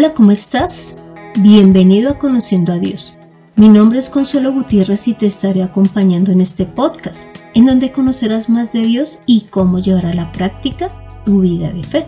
[0.00, 0.96] Hola, ¿cómo estás?
[1.40, 3.18] Bienvenido a Conociendo a Dios.
[3.54, 8.48] Mi nombre es Consuelo Gutiérrez y te estaré acompañando en este podcast, en donde conocerás
[8.48, 10.90] más de Dios y cómo llevar a la práctica
[11.26, 12.06] tu vida de fe.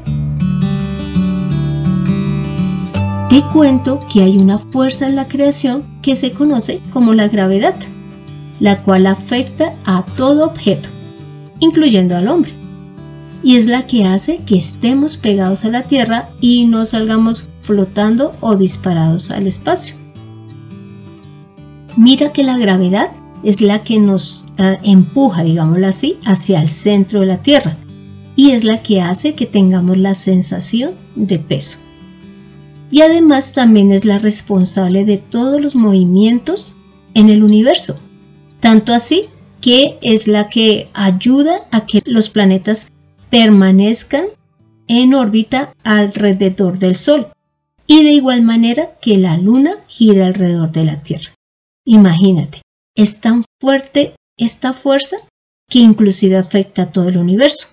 [3.29, 7.75] Te cuento que hay una fuerza en la creación que se conoce como la gravedad,
[8.59, 10.89] la cual afecta a todo objeto,
[11.61, 12.55] incluyendo al hombre
[13.43, 18.33] y es la que hace que estemos pegados a la Tierra y no salgamos flotando
[18.41, 19.95] o disparados al espacio.
[21.97, 23.11] Mira que la gravedad
[23.43, 27.77] es la que nos eh, empuja, digámoslo así, hacia el centro de la Tierra
[28.37, 31.79] y es la que hace que tengamos la sensación de peso.
[32.91, 36.77] Y además también es la responsable de todos los movimientos
[37.15, 37.99] en el universo.
[38.61, 39.27] Tanto así
[39.61, 42.91] que es la que ayuda a que los planetas
[43.31, 44.27] permanezcan
[44.89, 47.29] en órbita alrededor del Sol
[47.93, 51.35] y de igual manera que la Luna gira alrededor de la Tierra.
[51.85, 52.63] Imagínate,
[52.97, 55.19] es tan fuerte esta fuerza
[55.69, 57.67] que inclusive afecta a todo el universo.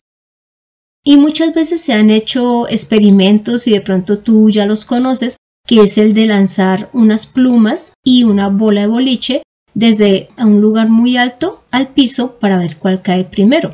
[1.05, 5.83] Y muchas veces se han hecho experimentos y de pronto tú ya los conoces, que
[5.83, 11.15] es el de lanzar unas plumas y una bola de boliche desde un lugar muy
[11.15, 13.73] alto al piso para ver cuál cae primero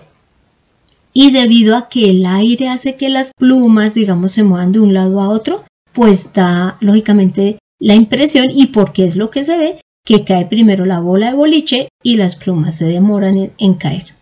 [1.12, 4.94] y debido a que el aire hace que las plumas, digamos, se muevan de un
[4.94, 5.64] lado a otro,
[5.96, 10.86] pues da lógicamente la impresión y porque es lo que se ve, que cae primero
[10.86, 14.14] la bola de boliche y las plumas se demoran en, caer.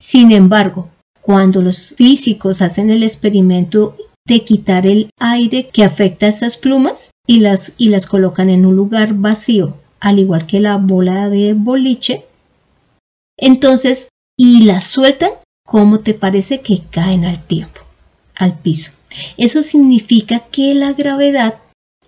[0.00, 0.88] Sin embargo,
[1.20, 7.10] cuando los físicos hacen el experimento de quitar el aire que afecta a estas plumas
[7.26, 11.54] y las, y las colocan en un lugar vacío, al igual que la bola de
[11.54, 12.26] boliche,
[13.36, 15.30] entonces y las sueltan,
[15.68, 17.82] ¿Cómo te parece que caen al tiempo,
[18.36, 18.92] al piso?
[19.36, 21.58] Eso significa que la gravedad,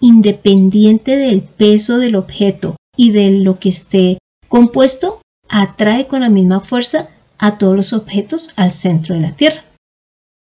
[0.01, 6.61] independiente del peso del objeto y de lo que esté compuesto, atrae con la misma
[6.61, 9.65] fuerza a todos los objetos al centro de la Tierra.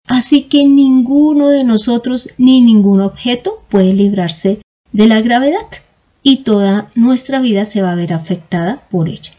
[0.06, 4.60] Así que ninguno de nosotros ni ningún objeto puede librarse
[4.92, 5.66] de la gravedad
[6.22, 9.32] y toda nuestra vida se va a ver afectada por ella.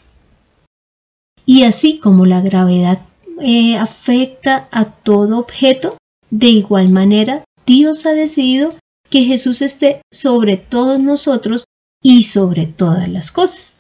[1.46, 3.00] Y así como la gravedad
[3.40, 5.98] eh, afecta a todo objeto,
[6.30, 8.76] de igual manera Dios ha decidido
[9.10, 11.66] que Jesús esté sobre todos nosotros
[12.04, 13.80] y sobre todas las cosas.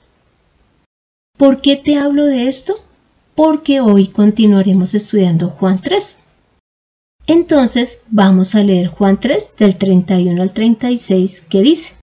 [1.37, 2.79] ¿Por qué te hablo de esto?
[3.35, 6.17] Porque hoy continuaremos estudiando Juan 3.
[7.27, 11.93] Entonces vamos a leer Juan 3 del 31 al 36 que dice,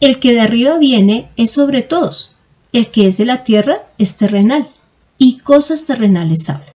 [0.00, 2.34] El que de arriba viene es sobre todos,
[2.72, 4.70] el que es de la tierra es terrenal
[5.18, 6.72] y cosas terrenales habla.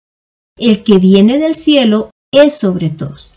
[0.57, 3.33] El que viene del cielo es sobre todos.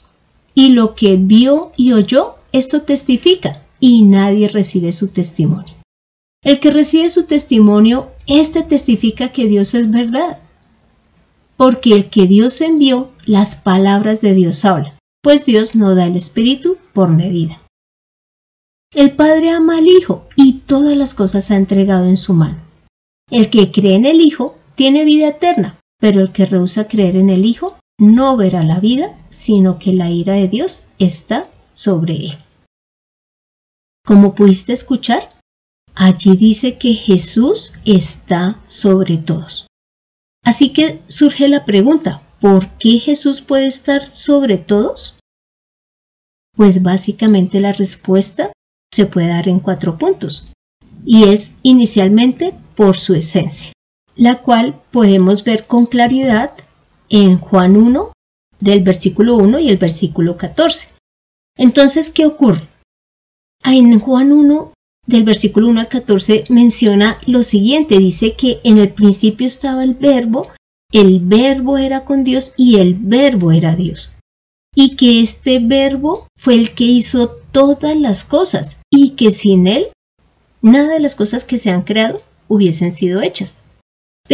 [0.54, 5.75] Y lo que vio y oyó, esto testifica, y nadie recibe su testimonio.
[6.44, 10.38] El que recibe su testimonio, éste testifica que Dios es verdad.
[11.56, 16.16] Porque el que Dios envió, las palabras de Dios habla, pues Dios no da el
[16.16, 17.60] Espíritu por medida.
[18.94, 22.58] El Padre ama al Hijo y todas las cosas ha entregado en su mano.
[23.31, 27.31] El que cree en el Hijo tiene vida eterna, pero el que rehúsa creer en
[27.31, 32.38] el Hijo no verá la vida, sino que la ira de Dios está sobre él.
[34.04, 35.38] Como pudiste escuchar,
[35.94, 39.66] allí dice que Jesús está sobre todos.
[40.44, 45.20] Así que surge la pregunta, ¿por qué Jesús puede estar sobre todos?
[46.56, 48.52] Pues básicamente la respuesta
[48.92, 50.52] se puede dar en cuatro puntos,
[51.06, 53.72] y es inicialmente por su esencia
[54.14, 56.52] la cual podemos ver con claridad
[57.12, 58.12] en Juan 1
[58.58, 60.88] del versículo 1 y el versículo 14.
[61.56, 62.66] Entonces, ¿qué ocurre?
[63.62, 64.72] En Juan 1
[65.06, 69.94] del versículo 1 al 14 menciona lo siguiente, dice que en el principio estaba el
[69.94, 70.48] verbo,
[70.90, 74.12] el verbo era con Dios y el verbo era Dios.
[74.74, 79.88] Y que este verbo fue el que hizo todas las cosas y que sin él
[80.62, 83.62] nada de las cosas que se han creado hubiesen sido hechas.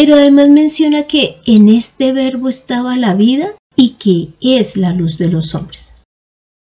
[0.00, 5.18] Pero además menciona que en este verbo estaba la vida y que es la luz
[5.18, 5.92] de los hombres.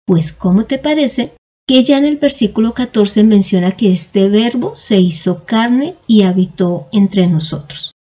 [0.06, 1.32] Pues, ¿cómo te parece
[1.67, 6.87] que ya en el versículo 14 menciona que este verbo se hizo carne y habitó
[6.93, 7.91] entre nosotros?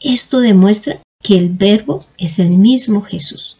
[0.00, 3.58] Esto demuestra que el verbo es el mismo Jesús.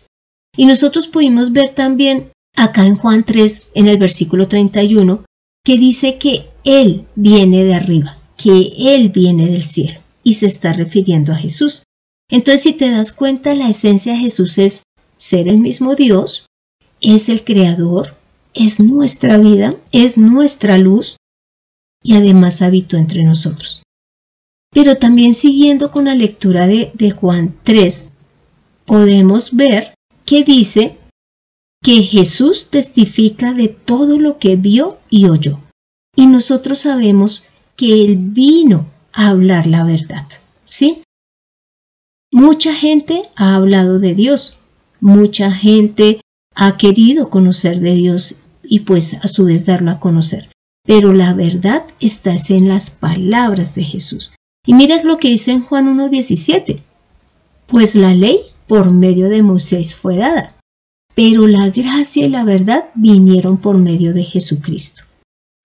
[0.56, 5.24] Y nosotros pudimos ver también acá en Juan 3, en el versículo 31,
[5.64, 10.72] que dice que Él viene de arriba, que Él viene del cielo y se está
[10.72, 11.82] refiriendo a Jesús.
[12.30, 14.82] Entonces, si te das cuenta, la esencia de Jesús es
[15.16, 16.46] ser el mismo Dios,
[17.00, 18.16] es el creador,
[18.54, 21.16] es nuestra vida, es nuestra luz
[22.02, 23.82] y además habitó entre nosotros.
[24.72, 28.08] Pero también siguiendo con la lectura de, de Juan 3,
[28.86, 29.94] podemos ver
[30.24, 30.96] que dice
[31.82, 35.60] que Jesús testifica de todo lo que vio y oyó.
[36.16, 37.44] Y nosotros sabemos
[37.76, 40.26] que Él vino hablar la verdad.
[40.64, 41.02] ¿Sí?
[42.30, 44.56] Mucha gente ha hablado de Dios,
[45.00, 46.20] mucha gente
[46.54, 50.50] ha querido conocer de Dios y pues a su vez darlo a conocer.
[50.84, 54.32] Pero la verdad está en las palabras de Jesús.
[54.66, 56.80] Y mira lo que dice en Juan 1.17.
[57.66, 60.54] Pues la ley por medio de Moisés fue dada,
[61.14, 65.02] pero la gracia y la verdad vinieron por medio de Jesucristo.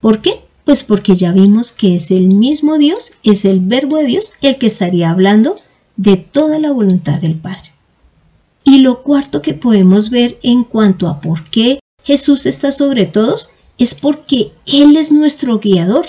[0.00, 0.40] ¿Por qué?
[0.68, 4.58] Pues porque ya vimos que es el mismo Dios, es el verbo de Dios el
[4.58, 5.56] que estaría hablando
[5.96, 7.72] de toda la voluntad del Padre.
[8.64, 13.52] Y lo cuarto que podemos ver en cuanto a por qué Jesús está sobre todos
[13.78, 16.04] es porque Él es nuestro guiador.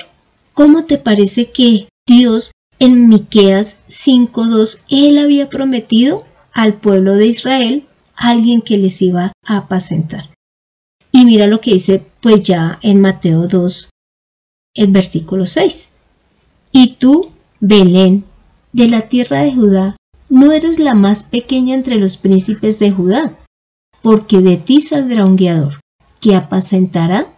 [0.54, 7.86] ¿Cómo te parece que Dios en Miqueas 5:2 Él había prometido al pueblo de Israel
[8.14, 10.32] alguien que les iba a apacentar?
[11.14, 13.90] Y mira lo que dice pues ya en Mateo 2
[14.76, 15.90] el versículo 6.
[16.72, 18.26] Y tú, Belén,
[18.74, 19.96] de la tierra de Judá,
[20.30, 23.36] no eres la más pequeña entre los príncipes de Judá,
[24.02, 25.80] porque de ti saldrá un guiador,
[26.22, 27.34] que apacentará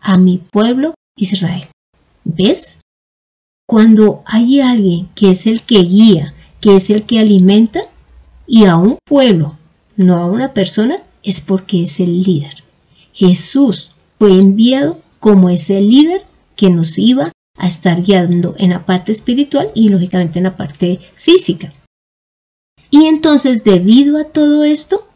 [0.00, 1.66] a mi pueblo Israel.
[2.24, 2.78] ¿Ves?
[3.66, 7.80] Cuando hay alguien que es el que guía, que es el que alimenta,
[8.46, 9.56] y a un pueblo,
[9.96, 12.62] no a una persona, es porque es el líder.
[13.12, 16.22] Jesús fue enviado como ese líder
[16.56, 21.00] que nos iba a estar guiando en la parte espiritual y lógicamente en la parte
[21.16, 21.72] física.
[22.90, 25.08] Y entonces, debido a todo esto,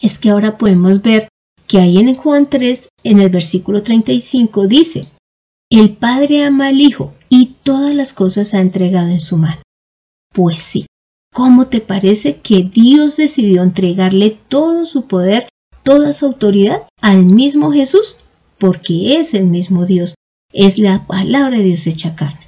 [0.00, 1.28] es que ahora podemos ver
[1.66, 5.06] que ahí en Juan 3, en el versículo 35, dice,
[5.70, 9.60] el Padre ama al Hijo y todas las cosas ha entregado en su mano.
[10.32, 10.86] Pues sí,
[11.34, 15.48] ¿cómo te parece que Dios decidió entregarle todo su poder,
[15.82, 18.16] toda su autoridad al mismo Jesús?
[18.56, 20.14] Porque es el mismo Dios
[20.52, 22.46] es la palabra de Dios hecha carne.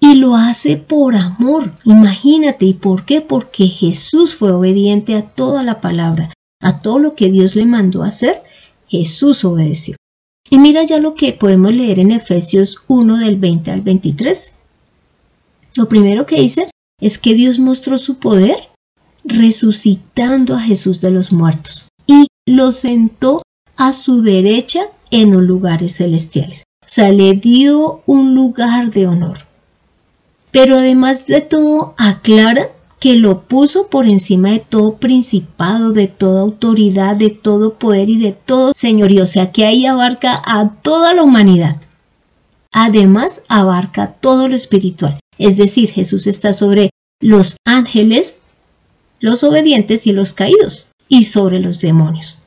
[0.00, 1.74] Y lo hace por amor.
[1.84, 3.20] Imagínate, ¿y por qué?
[3.20, 8.02] Porque Jesús fue obediente a toda la palabra, a todo lo que Dios le mandó
[8.02, 8.42] hacer,
[8.88, 9.96] Jesús obedeció.
[10.48, 14.52] Y mira ya lo que podemos leer en Efesios 1 del 20 al 23.
[15.76, 16.70] Lo primero que dice
[17.00, 18.56] es que Dios mostró su poder
[19.24, 23.42] resucitando a Jesús de los muertos y lo sentó
[23.76, 26.65] a su derecha en los lugares celestiales.
[26.86, 29.40] O sea, le dio un lugar de honor.
[30.52, 32.68] Pero además de todo, aclara
[33.00, 38.18] que lo puso por encima de todo principado, de toda autoridad, de todo poder y
[38.18, 39.24] de todo señorío.
[39.24, 41.76] O sea, que ahí abarca a toda la humanidad.
[42.72, 45.18] Además, abarca todo lo espiritual.
[45.38, 46.90] Es decir, Jesús está sobre
[47.20, 48.42] los ángeles,
[49.18, 52.46] los obedientes y los caídos, y sobre los demonios.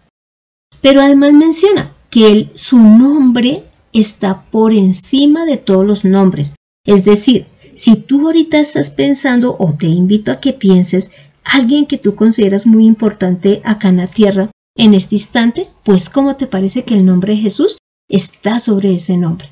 [0.81, 6.55] Pero además menciona que él, su nombre está por encima de todos los nombres.
[6.85, 11.11] Es decir, si tú ahorita estás pensando o te invito a que pienses
[11.43, 16.35] alguien que tú consideras muy importante acá en la tierra en este instante, pues ¿cómo
[16.35, 17.77] te parece que el nombre de Jesús
[18.09, 19.49] está sobre ese nombre?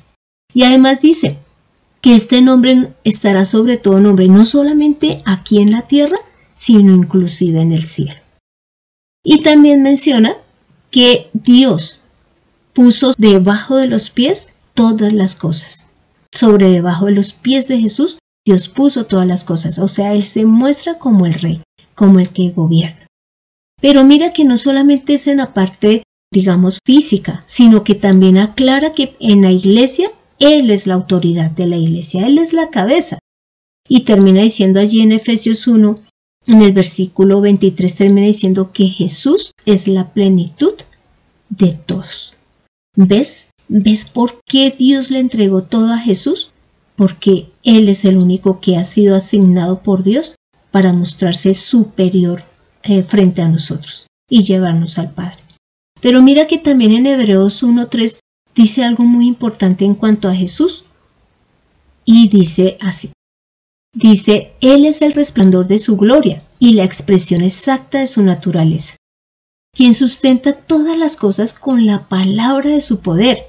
[0.54, 1.38] Y además dice
[2.00, 6.18] que este nombre estará sobre todo nombre, no solamente aquí en la tierra,
[6.54, 8.20] sino inclusive en el cielo.
[9.24, 10.36] Y también menciona
[10.90, 12.00] que Dios
[12.78, 15.90] puso debajo de los pies todas las cosas.
[16.32, 19.80] Sobre debajo de los pies de Jesús, Dios puso todas las cosas.
[19.80, 21.60] O sea, Él se muestra como el rey,
[21.96, 23.08] como el que gobierna.
[23.80, 28.92] Pero mira que no solamente es en la parte, digamos, física, sino que también aclara
[28.92, 33.18] que en la iglesia Él es la autoridad de la iglesia, Él es la cabeza.
[33.88, 36.00] Y termina diciendo allí en Efesios 1,
[36.46, 40.74] en el versículo 23, termina diciendo que Jesús es la plenitud
[41.48, 42.37] de todos.
[43.00, 43.50] ¿Ves?
[43.68, 46.50] ¿Ves por qué Dios le entregó todo a Jesús?
[46.96, 50.34] Porque Él es el único que ha sido asignado por Dios
[50.72, 52.42] para mostrarse superior
[52.82, 55.38] eh, frente a nosotros y llevarnos al Padre.
[56.00, 58.18] Pero mira que también en Hebreos 1.3
[58.56, 60.82] dice algo muy importante en cuanto a Jesús.
[62.04, 63.12] Y dice así.
[63.94, 68.97] Dice, Él es el resplandor de su gloria y la expresión exacta de su naturaleza
[69.78, 73.44] quien sustenta todas las cosas con la palabra de su poder.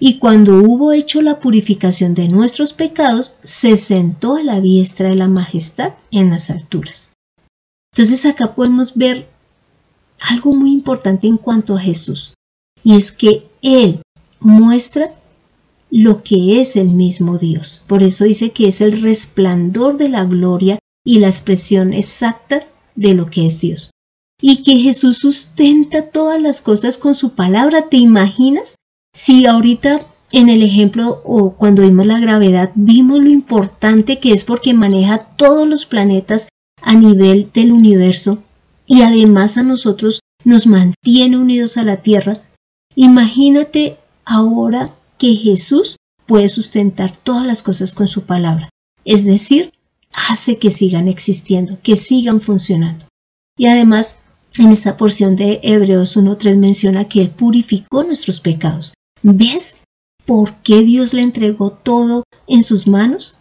[0.00, 5.14] Y cuando hubo hecho la purificación de nuestros pecados, se sentó a la diestra de
[5.14, 7.12] la majestad en las alturas.
[7.92, 9.28] Entonces acá podemos ver
[10.28, 12.34] algo muy importante en cuanto a Jesús.
[12.82, 14.02] y es que Él
[14.40, 15.14] muestra
[15.92, 17.82] lo que es el mismo Dios.
[17.86, 22.66] Por eso dice que es el resplandor de la gloria y la expresión exacta
[22.96, 23.92] de lo que es Dios.
[24.40, 27.88] Y que Jesús sustenta todas las cosas con su palabra.
[27.88, 28.76] ¿Te imaginas?
[29.14, 34.44] Si ahorita en el ejemplo o cuando vimos la gravedad vimos lo importante que es
[34.44, 36.48] porque maneja todos los planetas
[36.82, 38.42] a nivel del universo
[38.86, 42.42] y además a nosotros nos mantiene unidos a la Tierra,
[42.94, 48.68] imagínate ahora que Jesús puede sustentar todas las cosas con su palabra,
[49.04, 49.72] es decir,
[50.12, 53.06] hace que sigan existiendo, que sigan funcionando.
[53.58, 54.18] Y además,
[54.56, 58.94] en esta porción de Hebreos 1.3 menciona que Él purificó nuestros pecados.
[59.22, 59.76] ¿Ves
[60.26, 63.38] por qué Dios le entregó todo en sus manos?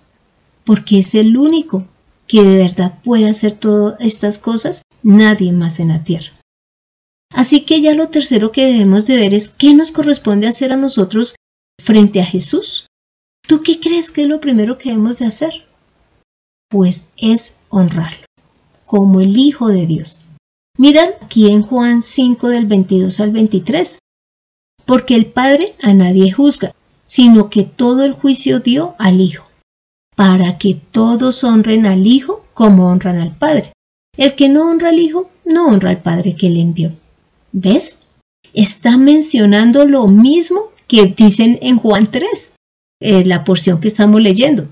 [0.64, 1.86] Porque es el único
[2.28, 6.32] que de verdad puede hacer todas estas cosas, nadie más en la tierra.
[7.34, 10.78] Así que ya lo tercero que debemos de ver es qué nos corresponde hacer a
[10.78, 11.36] nosotros
[11.82, 12.88] frente a Jesús.
[13.48, 15.66] ¿Tú qué crees que es lo primero que debemos de hacer?
[16.70, 18.26] Pues es honrarlo,
[18.86, 20.27] como el Hijo de Dios.
[20.78, 23.98] Miran aquí en Juan 5 del 22 al 23.
[24.86, 26.74] Porque el Padre a nadie juzga,
[27.06, 29.48] sino que todo el juicio dio al Hijo,
[30.16, 33.74] para que todos honren al Hijo como honran al Padre.
[34.18, 36.94] El que no honra al Hijo, no honra al Padre que le envió.
[37.52, 38.04] ¿Ves?
[38.54, 42.54] Está mencionando lo mismo que dicen en Juan 3,
[43.02, 44.68] eh, la porción que estamos leyendo.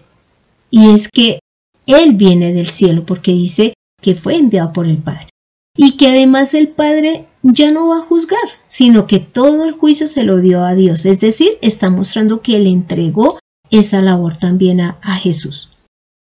[0.69, 1.39] Y es que
[1.87, 5.29] Él viene del cielo porque dice que fue enviado por el Padre.
[5.75, 10.07] Y que además el Padre ya no va a juzgar, sino que todo el juicio
[10.07, 11.05] se lo dio a Dios.
[11.05, 13.39] Es decir, está mostrando que Él entregó
[13.69, 15.69] esa labor también a, a Jesús.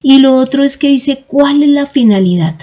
[0.02, 2.57] Y lo otro es que dice cuál es la finalidad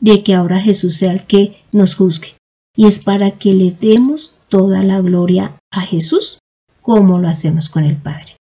[0.00, 2.34] de que ahora Jesús sea el que nos juzgue.
[2.76, 6.38] Y es para que le demos toda la gloria a Jesús
[6.80, 8.36] como lo hacemos con el Padre.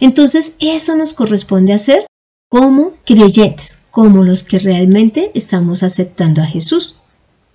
[0.00, 2.06] Entonces eso nos corresponde hacer
[2.50, 6.96] como creyentes, como los que realmente estamos aceptando a Jesús.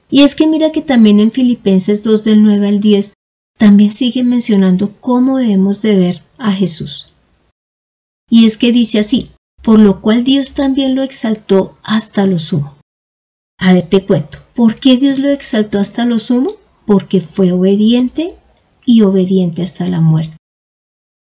[0.10, 3.14] Y es que mira que también en Filipenses 2 del 9 al 10
[3.58, 7.12] también sigue mencionando cómo debemos de ver a Jesús.
[8.30, 12.78] Y es que dice así, por lo cual Dios también lo exaltó hasta lo sumo.
[13.60, 16.54] A ver, te cuento, ¿por qué Dios lo exaltó hasta lo sumo?
[16.86, 18.36] Porque fue obediente
[18.86, 20.38] y obediente hasta la muerte.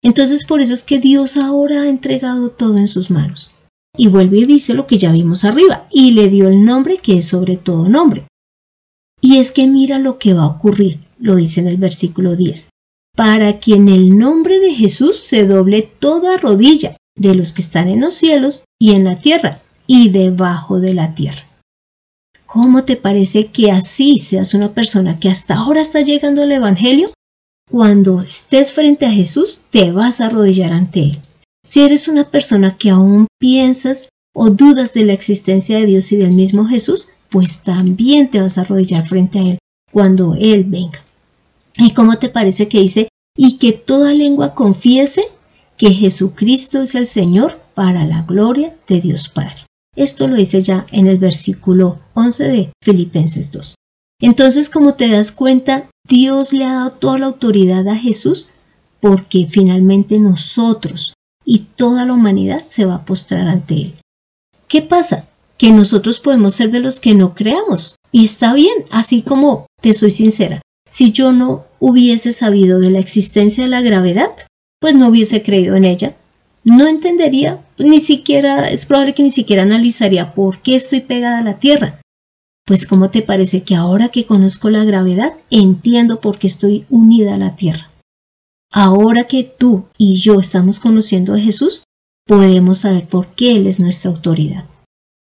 [0.02, 3.52] Entonces por eso es que Dios ahora ha entregado todo en sus manos.
[3.96, 7.18] Y vuelve y dice lo que ya vimos arriba, y le dio el nombre que
[7.18, 8.26] es sobre todo nombre.
[9.24, 12.68] Y es que mira lo que va a ocurrir, lo dice en el versículo 10,
[13.16, 17.88] para que en el nombre de Jesús se doble toda rodilla de los que están
[17.88, 21.48] en los cielos y en la tierra y debajo de la tierra.
[22.44, 27.14] ¿Cómo te parece que así seas una persona que hasta ahora está llegando al Evangelio
[27.70, 31.18] cuando estés frente a Jesús, te vas a arrodillar ante Él.
[31.64, 36.16] Si eres una persona que aún piensas o dudas de la existencia de Dios y
[36.16, 39.58] del mismo Jesús, pues también te vas a arrodillar frente a Él
[39.90, 41.04] cuando Él venga.
[41.76, 43.08] ¿Y cómo te parece que dice?
[43.36, 45.24] Y que toda lengua confiese
[45.76, 49.66] que Jesucristo es el Señor para la gloria de Dios Padre.
[49.96, 53.74] Esto lo dice ya en el versículo 11 de Filipenses 2.
[54.20, 58.50] Entonces, como te das cuenta, Dios le ha dado toda la autoridad a Jesús
[59.00, 61.14] porque finalmente nosotros
[61.44, 63.94] y toda la humanidad se va a postrar ante Él.
[64.68, 65.28] ¿Qué pasa?
[65.64, 67.96] Que nosotros podemos ser de los que no creamos.
[68.12, 72.98] Y está bien, así como te soy sincera, si yo no hubiese sabido de la
[72.98, 74.28] existencia de la gravedad,
[74.78, 76.16] pues no hubiese creído en ella.
[76.64, 81.44] No entendería, ni siquiera, es probable que ni siquiera analizaría por qué estoy pegada a
[81.44, 81.98] la Tierra.
[82.66, 87.36] Pues ¿cómo te parece que ahora que conozco la gravedad entiendo por qué estoy unida
[87.36, 87.88] a la Tierra?
[88.70, 91.84] Ahora que tú y yo estamos conociendo a Jesús,
[92.26, 94.66] podemos saber por qué Él es nuestra autoridad.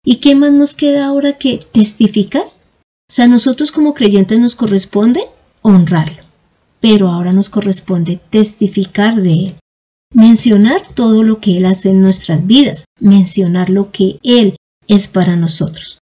[0.05, 2.45] ¿Y qué más nos queda ahora que testificar?
[2.45, 5.23] O sea, nosotros como creyentes nos corresponde
[5.63, 6.23] honrarlo,
[6.81, 9.55] pero ahora nos corresponde testificar de Él,
[10.13, 14.57] mencionar todo lo que Él hace en nuestras vidas, mencionar lo que Él
[14.89, 15.99] es para nosotros.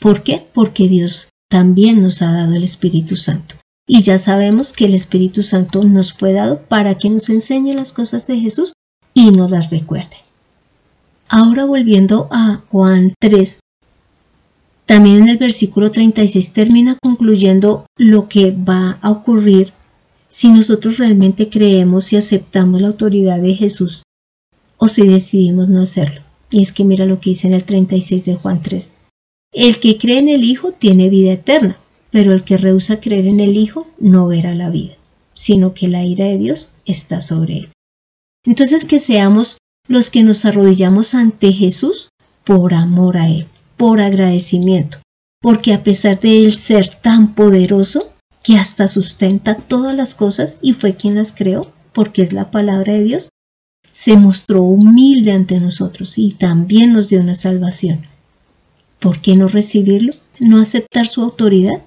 [0.00, 0.46] ¿Por qué?
[0.54, 3.56] Porque Dios también nos ha dado el Espíritu Santo.
[3.86, 7.92] Y ya sabemos que el Espíritu Santo nos fue dado para que nos enseñe las
[7.92, 8.72] cosas de Jesús
[9.12, 10.16] y nos las recuerde.
[11.34, 13.60] Ahora volviendo a Juan 3,
[14.84, 19.72] también en el versículo 36 termina concluyendo lo que va a ocurrir
[20.28, 24.02] si nosotros realmente creemos y aceptamos la autoridad de Jesús
[24.76, 26.20] o si decidimos no hacerlo.
[26.50, 28.96] Y es que mira lo que dice en el 36 de Juan 3.
[29.54, 31.78] El que cree en el Hijo tiene vida eterna,
[32.10, 34.96] pero el que rehúsa creer en el Hijo no verá la vida.
[35.32, 37.68] sino que la ira de Dios está sobre él.
[38.44, 39.56] Entonces que seamos
[39.88, 42.08] los que nos arrodillamos ante Jesús
[42.44, 43.46] por amor a Él,
[43.76, 44.98] por agradecimiento,
[45.40, 48.12] porque a pesar de Él ser tan poderoso,
[48.42, 52.94] que hasta sustenta todas las cosas y fue quien las creó, porque es la palabra
[52.94, 53.28] de Dios,
[53.92, 58.06] se mostró humilde ante nosotros y también nos dio una salvación.
[58.98, 60.14] ¿Por qué no recibirlo?
[60.40, 61.84] ¿No aceptar su autoridad?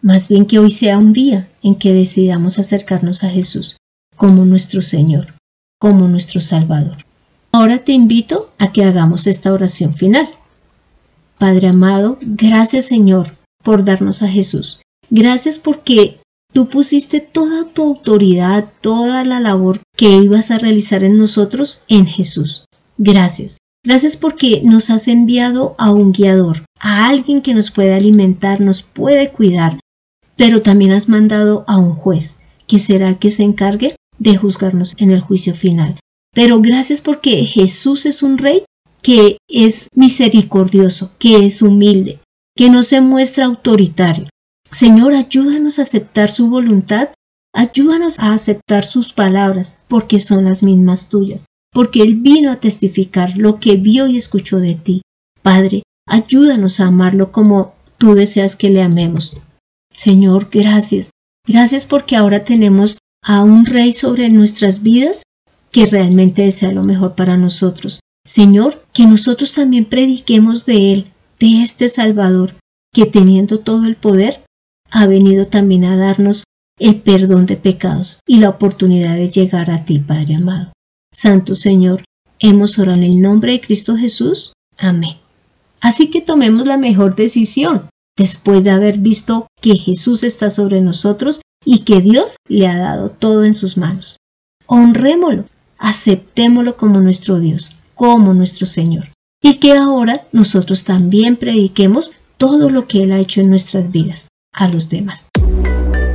[0.00, 3.76] Más bien que hoy sea un día en que decidamos acercarnos a Jesús
[4.16, 5.34] como nuestro Señor,
[5.82, 7.04] como nuestro Salvador.
[7.50, 10.28] Ahora te invito a que hagamos esta oración final.
[11.38, 13.32] Padre amado, gracias Señor
[13.64, 14.80] por darnos a Jesús.
[15.10, 16.20] Gracias porque
[16.52, 22.06] tú pusiste toda tu autoridad, toda la labor que ibas a realizar en nosotros en
[22.06, 22.64] Jesús.
[22.96, 23.58] Gracias.
[23.84, 28.84] Gracias porque nos has enviado a un guiador, a alguien que nos puede alimentar, nos
[28.84, 29.80] puede cuidar,
[30.36, 34.94] pero también has mandado a un juez, que será el que se encargue de juzgarnos
[34.98, 35.98] en el juicio final.
[36.32, 38.64] Pero gracias porque Jesús es un rey
[39.02, 42.20] que es misericordioso, que es humilde,
[42.56, 44.28] que no se muestra autoritario.
[44.70, 47.10] Señor, ayúdanos a aceptar su voluntad,
[47.52, 53.36] ayúdanos a aceptar sus palabras, porque son las mismas tuyas, porque Él vino a testificar
[53.36, 55.02] lo que vio y escuchó de ti.
[55.42, 59.36] Padre, ayúdanos a amarlo como tú deseas que le amemos.
[59.92, 61.10] Señor, gracias.
[61.46, 65.22] Gracias porque ahora tenemos a un Rey sobre nuestras vidas
[65.70, 68.00] que realmente desea lo mejor para nosotros.
[68.24, 71.06] Señor, que nosotros también prediquemos de Él,
[71.40, 72.54] de este Salvador,
[72.92, 74.42] que teniendo todo el poder,
[74.90, 76.44] ha venido también a darnos
[76.78, 80.72] el perdón de pecados y la oportunidad de llegar a ti, Padre amado.
[81.12, 82.04] Santo Señor,
[82.38, 84.52] hemos orado en el nombre de Cristo Jesús.
[84.78, 85.16] Amén.
[85.80, 87.82] Así que tomemos la mejor decisión,
[88.16, 93.10] después de haber visto que Jesús está sobre nosotros y que Dios le ha dado
[93.10, 94.18] todo en sus manos.
[94.66, 95.44] Honrémoslo,
[95.78, 99.08] aceptémoslo como nuestro Dios, como nuestro Señor,
[99.42, 104.28] y que ahora nosotros también prediquemos todo lo que Él ha hecho en nuestras vidas
[104.52, 105.30] a los demás.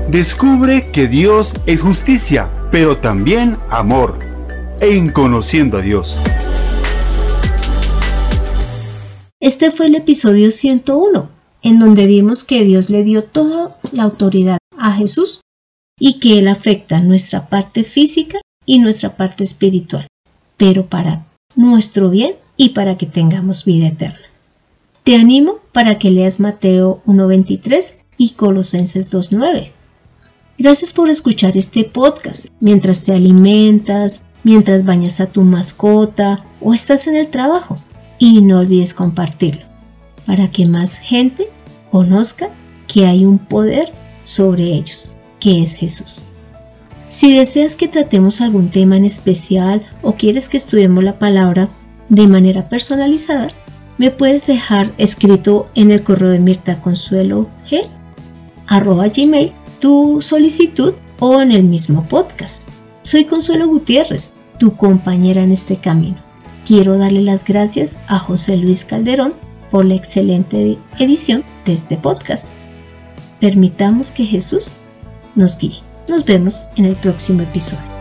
[0.09, 4.19] Descubre que Dios es justicia, pero también amor,
[4.79, 6.19] en conociendo a Dios.
[9.39, 11.29] Este fue el episodio 101,
[11.61, 15.41] en donde vimos que Dios le dio toda la autoridad a Jesús
[15.99, 20.07] y que Él afecta nuestra parte física y nuestra parte espiritual,
[20.55, 24.25] pero para nuestro bien y para que tengamos vida eterna.
[25.03, 29.71] Te animo para que leas Mateo 1.23 y Colosenses 2.9.
[30.57, 37.07] Gracias por escuchar este podcast mientras te alimentas, mientras bañas a tu mascota o estás
[37.07, 37.77] en el trabajo.
[38.19, 39.65] Y no olvides compartirlo
[40.25, 41.49] para que más gente
[41.91, 42.49] conozca
[42.87, 43.93] que hay un poder
[44.27, 46.23] sobre ellos, que es Jesús.
[47.07, 51.69] Si deseas que tratemos algún tema en especial o quieres que estudiemos la palabra
[52.09, 53.47] de manera personalizada,
[53.97, 57.87] me puedes dejar escrito en el correo de Mirta Consuelo G,
[58.67, 62.67] arroba gmail, tu solicitud o en el mismo podcast.
[63.03, 66.17] Soy Consuelo Gutiérrez, tu compañera en este camino.
[66.65, 69.33] Quiero darle las gracias a José Luis Calderón
[69.71, 72.66] por la excelente edición de este podcast.
[73.39, 74.77] Permitamos que Jesús
[75.35, 75.79] nos guíe.
[76.07, 77.96] Nos vemos en el próximo episodio.